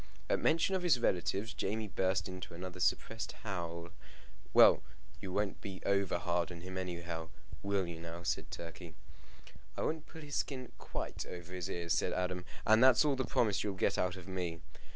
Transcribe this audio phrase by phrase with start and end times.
[0.31, 3.89] At mention of his relatives Jamie burst into another suppressed howl.
[4.51, 4.81] "Well,
[5.19, 7.29] you won't be over hard upon him anyhow:
[7.61, 8.95] will you now?" said Turkey.
[9.77, 13.25] "I won't pull his skin quite over his ears," said Adam; "and that's all the
[13.25, 14.61] promise you'll get out of me."